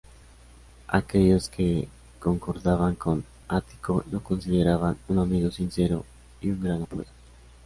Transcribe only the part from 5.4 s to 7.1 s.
sincero y un gran apoyo.